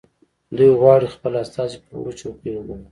[0.57, 2.79] دوی غواړي خپل استازي په لوړو چوکیو وګماري